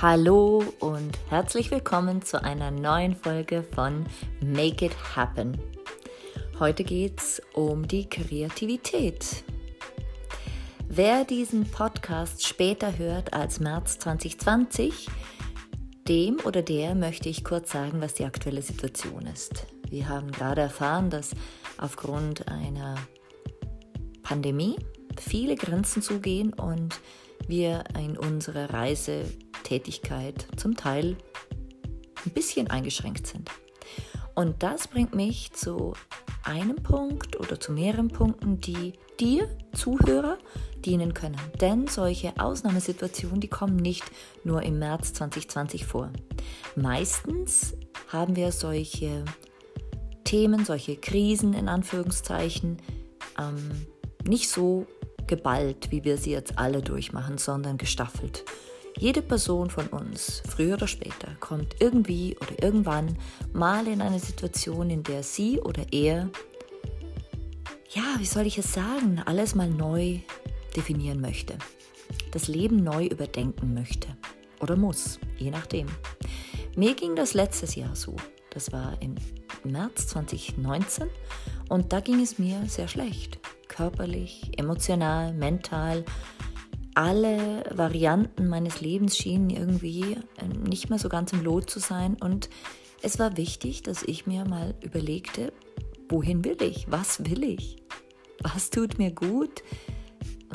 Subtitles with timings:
[0.00, 4.06] Hallo und herzlich willkommen zu einer neuen Folge von
[4.40, 5.60] Make It Happen.
[6.60, 9.42] Heute geht es um die Kreativität.
[10.86, 15.08] Wer diesen Podcast später hört als März 2020,
[16.06, 19.66] dem oder der möchte ich kurz sagen, was die aktuelle Situation ist.
[19.90, 21.34] Wir haben gerade erfahren, dass
[21.76, 22.94] aufgrund einer
[24.22, 24.76] Pandemie
[25.20, 27.00] viele Grenzen zugehen und
[27.48, 28.72] wir in unserer
[29.58, 31.16] Reisetätigkeit zum Teil
[32.24, 33.50] ein bisschen eingeschränkt sind.
[34.34, 35.94] Und das bringt mich zu
[36.44, 40.38] einem Punkt oder zu mehreren Punkten, die dir, Zuhörer,
[40.84, 41.40] dienen können.
[41.60, 44.04] Denn solche Ausnahmesituationen, die kommen nicht
[44.44, 46.10] nur im März 2020 vor.
[46.76, 47.76] Meistens
[48.08, 49.24] haben wir solche
[50.22, 52.78] Themen, solche Krisen in Anführungszeichen,
[53.38, 53.86] ähm,
[54.24, 54.86] nicht so
[55.26, 58.44] geballt, wie wir sie jetzt alle durchmachen, sondern gestaffelt.
[58.98, 63.16] Jede Person von uns, früher oder später, kommt irgendwie oder irgendwann
[63.52, 66.28] mal in eine Situation, in der sie oder er,
[67.90, 70.18] ja, wie soll ich es sagen, alles mal neu
[70.76, 71.56] definieren möchte.
[72.32, 74.08] Das Leben neu überdenken möchte.
[74.60, 75.86] Oder muss, je nachdem.
[76.74, 78.16] Mir ging das letztes Jahr so.
[78.50, 79.14] Das war im
[79.62, 81.08] März 2019
[81.68, 83.38] und da ging es mir sehr schlecht
[83.78, 86.04] körperlich, emotional, mental.
[86.98, 92.16] Alle Varianten meines Lebens schienen irgendwie ähm, nicht mehr so ganz im Lot zu sein.
[92.18, 92.50] Und
[93.02, 95.52] es war wichtig, dass ich mir mal überlegte,
[96.08, 96.90] wohin will ich?
[96.90, 97.76] Was will ich?
[98.42, 99.62] Was tut mir gut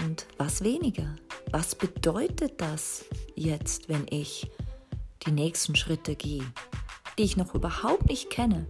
[0.03, 1.15] und was weniger?
[1.53, 4.51] Was bedeutet das jetzt, wenn ich
[5.25, 6.43] die nächsten Schritte gehe,
[7.17, 8.67] die ich noch überhaupt nicht kenne?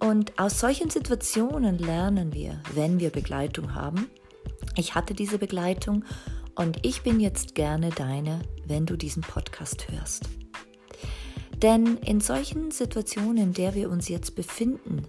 [0.00, 4.10] Und aus solchen Situationen lernen wir, wenn wir Begleitung haben.
[4.76, 6.04] Ich hatte diese Begleitung
[6.54, 10.28] und ich bin jetzt gerne deine, wenn du diesen Podcast hörst.
[11.62, 15.06] Denn in solchen Situationen, in der wir uns jetzt befinden,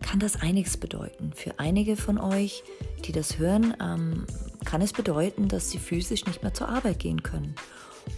[0.00, 1.32] kann das einiges bedeuten.
[1.34, 2.62] Für einige von euch,
[3.04, 4.26] die das hören, ähm,
[4.64, 7.54] kann es bedeuten, dass sie physisch nicht mehr zur Arbeit gehen können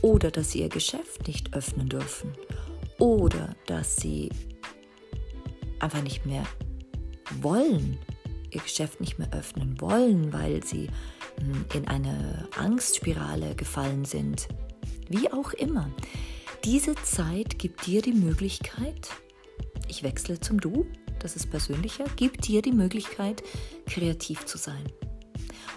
[0.03, 2.33] oder dass sie ihr Geschäft nicht öffnen dürfen
[2.99, 4.31] oder dass sie
[5.81, 6.44] einfach nicht mehr
[7.41, 7.99] wollen,
[8.54, 10.88] ihr Geschäft nicht mehr öffnen wollen, weil sie
[11.38, 14.48] hm, in eine Angstspirale gefallen sind.
[15.09, 15.91] Wie auch immer.
[16.65, 19.10] Diese Zeit gibt dir die Möglichkeit,
[19.88, 20.87] ich wechsle zum Du,
[21.19, 23.42] das ist persönlicher, gibt dir die Möglichkeit,
[23.87, 24.84] kreativ zu sein.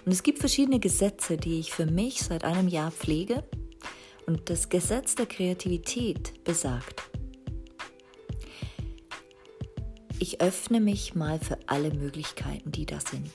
[0.05, 3.43] Und es gibt verschiedene Gesetze, die ich für mich seit einem Jahr pflege.
[4.25, 7.01] Und das Gesetz der Kreativität besagt,
[10.19, 13.31] ich öffne mich mal für alle Möglichkeiten, die da sind.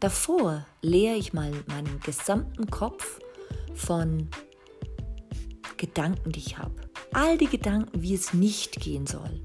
[0.00, 3.18] Davor leere ich mal meinen gesamten Kopf
[3.74, 4.28] von
[5.76, 6.74] Gedanken, die ich habe.
[7.12, 9.42] All die Gedanken, wie es nicht gehen soll.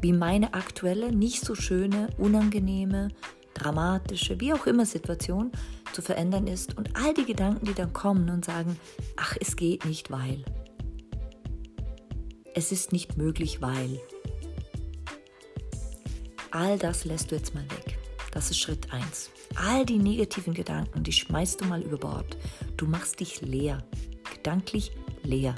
[0.00, 3.08] Wie meine aktuelle, nicht so schöne, unangenehme,
[3.54, 5.50] dramatische, wie auch immer Situation
[5.92, 6.76] zu verändern ist.
[6.76, 8.78] Und all die Gedanken, die dann kommen und sagen,
[9.16, 10.44] ach, es geht nicht, weil.
[12.54, 14.00] Es ist nicht möglich, weil.
[16.50, 17.98] All das lässt du jetzt mal weg.
[18.32, 19.30] Das ist Schritt 1.
[19.54, 22.36] All die negativen Gedanken, die schmeißt du mal über Bord.
[22.76, 23.82] Du machst dich leer,
[24.34, 24.92] gedanklich
[25.22, 25.54] leer.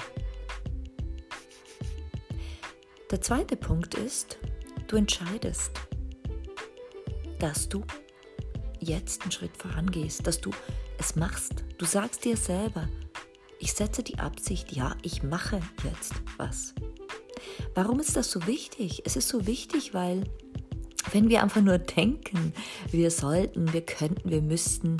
[3.11, 4.37] Der zweite Punkt ist,
[4.87, 5.71] du entscheidest,
[7.39, 7.83] dass du
[8.79, 10.51] jetzt einen Schritt vorangehst, dass du
[10.97, 11.63] es machst.
[11.77, 12.87] Du sagst dir selber,
[13.59, 16.73] ich setze die Absicht, ja, ich mache jetzt was.
[17.73, 19.01] Warum ist das so wichtig?
[19.05, 20.23] Es ist so wichtig, weil
[21.11, 22.53] wenn wir einfach nur denken,
[22.91, 24.97] wir sollten, wir könnten, wir müssten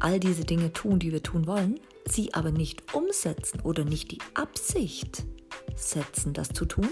[0.00, 4.18] all diese Dinge tun, die wir tun wollen, sie aber nicht umsetzen oder nicht die
[4.34, 5.24] Absicht
[5.76, 6.88] setzen, das zu tun,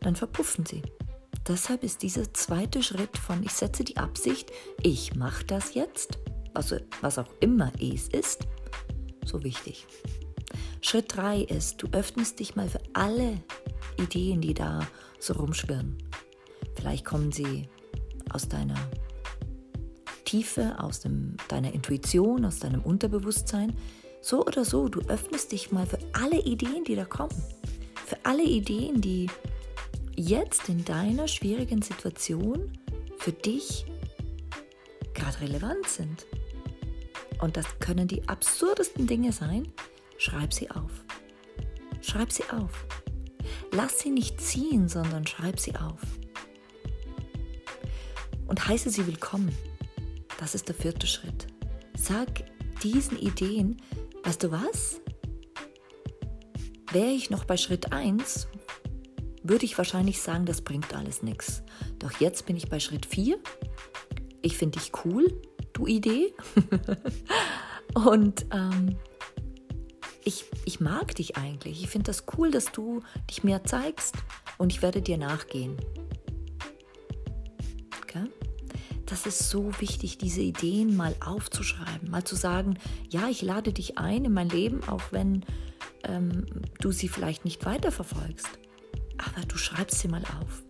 [0.00, 0.82] dann verpuffen sie.
[1.46, 4.50] Deshalb ist dieser zweite Schritt von ich setze die Absicht,
[4.82, 6.18] ich mache das jetzt,
[6.54, 8.46] also was auch immer es ist,
[9.26, 9.86] so wichtig.
[10.80, 13.42] Schritt 3 ist, du öffnest dich mal für alle
[13.98, 14.86] Ideen, die da
[15.18, 15.96] so rumschwirren.
[16.76, 17.68] Vielleicht kommen sie
[18.30, 18.76] aus deiner
[20.24, 23.76] Tiefe, aus dem, deiner Intuition, aus deinem Unterbewusstsein.
[24.20, 27.34] So oder so, du öffnest dich mal für alle Ideen, die da kommen.
[28.06, 29.30] Für alle Ideen, die
[30.16, 32.72] jetzt in deiner schwierigen Situation
[33.18, 33.86] für dich
[35.14, 36.26] gerade relevant sind.
[37.40, 39.68] Und das können die absurdesten Dinge sein.
[40.18, 40.90] Schreib sie auf.
[42.00, 42.86] Schreib sie auf.
[43.72, 46.00] Lass sie nicht ziehen, sondern schreib sie auf
[48.46, 49.56] und heiße sie willkommen.
[50.38, 51.46] Das ist der vierte Schritt.
[51.96, 52.44] Sag
[52.82, 53.80] diesen Ideen,
[54.24, 55.00] weißt du was?
[56.92, 58.48] Wäre ich noch bei Schritt 1,
[59.42, 61.62] würde ich wahrscheinlich sagen, das bringt alles nichts.
[61.98, 63.38] Doch jetzt bin ich bei Schritt 4.
[64.42, 65.40] Ich finde dich cool,
[65.72, 66.34] du Idee.
[67.94, 68.96] Und ähm,
[70.24, 71.82] ich, ich mag dich eigentlich.
[71.82, 74.16] Ich finde das cool, dass du dich mir zeigst
[74.58, 75.76] und ich werde dir nachgehen.
[79.06, 82.78] Das ist so wichtig, diese Ideen mal aufzuschreiben, mal zu sagen,
[83.10, 85.44] ja, ich lade dich ein in mein Leben, auch wenn
[86.04, 86.46] ähm,
[86.80, 88.48] du sie vielleicht nicht weiterverfolgst.
[89.18, 90.62] Aber du schreibst sie mal auf.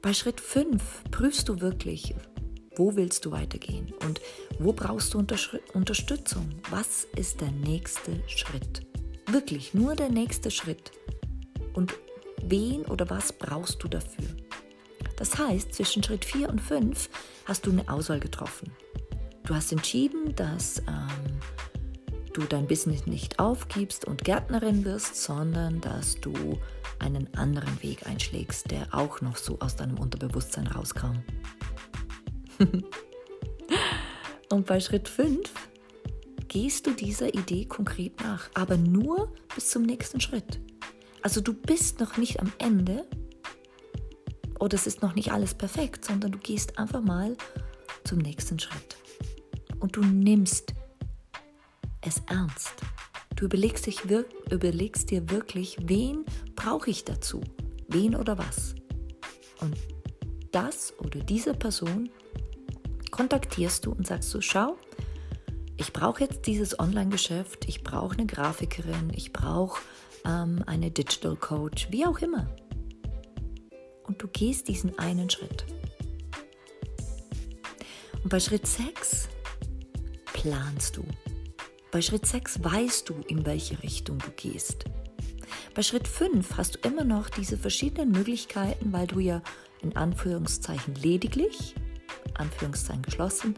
[0.00, 2.14] Bei Schritt 5 prüfst du wirklich,
[2.76, 4.20] wo willst du weitergehen und
[4.58, 5.24] wo brauchst du
[5.74, 6.48] Unterstützung?
[6.70, 8.86] Was ist der nächste Schritt?
[9.30, 10.90] Wirklich nur der nächste Schritt.
[11.74, 11.94] Und
[12.42, 14.26] wen oder was brauchst du dafür?
[15.16, 17.08] Das heißt, zwischen Schritt 4 und 5
[17.44, 18.72] hast du eine Auswahl getroffen.
[19.44, 21.40] Du hast entschieden, dass ähm,
[22.32, 26.58] du dein Business nicht aufgibst und Gärtnerin wirst, sondern dass du
[26.98, 31.22] einen anderen Weg einschlägst, der auch noch so aus deinem Unterbewusstsein rauskam.
[34.50, 35.50] und bei Schritt 5
[36.48, 40.60] gehst du dieser Idee konkret nach, aber nur bis zum nächsten Schritt.
[41.22, 43.06] Also du bist noch nicht am Ende
[44.62, 47.36] oder es ist noch nicht alles perfekt, sondern du gehst einfach mal
[48.04, 48.96] zum nächsten Schritt.
[49.80, 50.72] Und du nimmst
[52.00, 52.72] es ernst.
[53.34, 54.02] Du überlegst, dich,
[54.50, 56.24] überlegst dir wirklich, wen
[56.54, 57.40] brauche ich dazu?
[57.88, 58.76] Wen oder was?
[59.60, 59.76] Und
[60.52, 62.08] das oder diese Person
[63.10, 64.76] kontaktierst du und sagst du, schau,
[65.76, 69.82] ich brauche jetzt dieses Online-Geschäft, ich brauche eine Grafikerin, ich brauche
[70.24, 72.46] ähm, eine Digital Coach, wie auch immer.
[74.12, 75.64] Und du gehst diesen einen Schritt.
[78.22, 79.30] Und bei Schritt 6
[80.34, 81.04] planst du.
[81.90, 84.84] Bei Schritt 6 weißt du, in welche Richtung du gehst.
[85.74, 89.40] Bei Schritt 5 hast du immer noch diese verschiedenen Möglichkeiten, weil du ja
[89.80, 91.74] in Anführungszeichen lediglich,
[92.34, 93.56] Anführungszeichen geschlossen,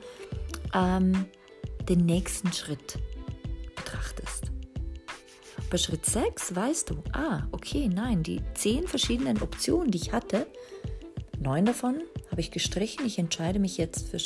[0.73, 1.25] ähm,
[1.89, 3.01] den nächsten Schritt.
[5.75, 10.47] Bei Schritt 6 weißt du, ah, okay, nein, die zehn verschiedenen Optionen, die ich hatte,
[11.41, 12.01] neun davon
[12.31, 13.05] habe ich gestrichen.
[13.05, 14.21] Ich entscheide mich jetzt für,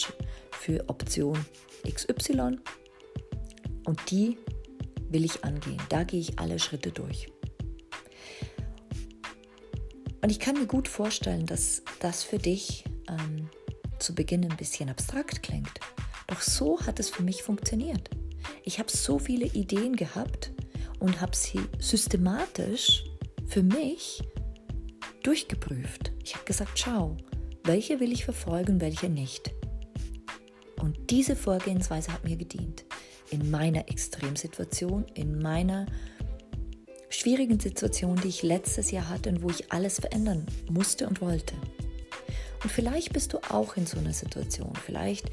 [0.51, 1.43] für Option
[1.91, 2.59] XY
[3.87, 4.37] und die
[5.09, 5.81] will ich angehen.
[5.89, 7.33] Da gehe ich alle Schritte durch.
[10.21, 13.49] Und ich kann mir gut vorstellen, dass das für dich ähm,
[13.99, 15.81] zu Beginn ein bisschen abstrakt klingt.
[16.27, 18.11] Doch so hat es für mich funktioniert.
[18.65, 20.53] Ich habe so viele Ideen gehabt
[20.99, 23.05] und habe sie systematisch
[23.47, 24.23] für mich
[25.23, 26.13] durchgeprüft.
[26.25, 27.17] Ich habe gesagt, schau,
[27.65, 29.53] welche will ich verfolgen, welche nicht.
[30.81, 32.85] Und diese Vorgehensweise hat mir gedient
[33.31, 35.87] in meiner Extremsituation, in meiner
[37.11, 41.55] schwierigen Situation, die ich letztes Jahr hatte und wo ich alles verändern musste und wollte.
[42.63, 44.73] Und vielleicht bist du auch in so einer Situation.
[44.85, 45.31] Vielleicht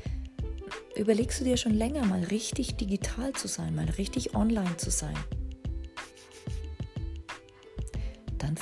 [0.96, 5.16] überlegst du dir schon länger, mal richtig digital zu sein, mal richtig online zu sein.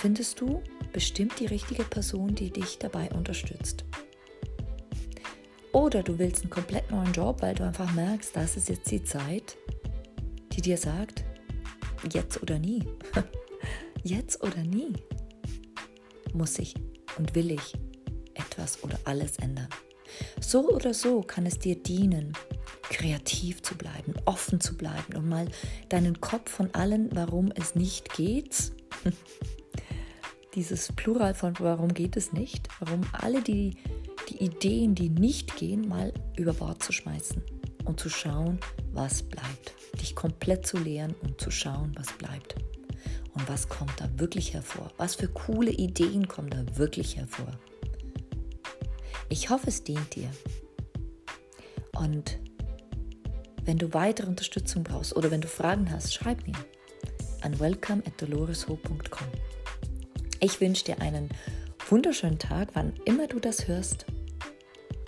[0.03, 0.61] Findest du
[0.91, 3.85] bestimmt die richtige Person, die dich dabei unterstützt.
[5.71, 9.01] Oder du willst einen komplett neuen Job, weil du einfach merkst, das ist jetzt die
[9.01, 9.55] Zeit,
[10.51, 11.23] die dir sagt,
[12.11, 12.83] jetzt oder nie.
[14.03, 14.91] jetzt oder nie
[16.33, 16.75] muss ich
[17.17, 17.73] und will ich
[18.33, 19.69] etwas oder alles ändern.
[20.41, 22.33] So oder so kann es dir dienen,
[22.89, 25.47] kreativ zu bleiben, offen zu bleiben und mal
[25.87, 28.73] deinen Kopf von allen, warum es nicht geht,
[30.55, 33.75] dieses Plural von warum geht es nicht, warum alle die
[34.29, 37.41] die Ideen, die nicht gehen, mal über Bord zu schmeißen
[37.85, 38.59] und zu schauen,
[38.91, 39.73] was bleibt.
[39.99, 42.55] Dich komplett zu leeren und zu schauen, was bleibt.
[43.33, 44.91] Und was kommt da wirklich hervor?
[44.97, 47.51] Was für coole Ideen kommen da wirklich hervor?
[49.29, 50.29] Ich hoffe, es dient dir.
[51.97, 52.39] Und
[53.65, 56.55] wenn du weitere Unterstützung brauchst oder wenn du Fragen hast, schreib mir
[57.41, 58.21] an welcome at.
[60.43, 61.29] Ich wünsche dir einen
[61.87, 64.05] wunderschönen Tag, wann immer du das hörst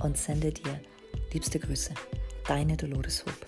[0.02, 0.80] und sende dir
[1.34, 1.94] liebste Grüße.
[2.48, 3.46] Deine Dolores Hope.